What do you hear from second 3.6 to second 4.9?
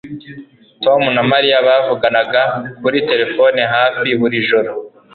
hafi buri joro.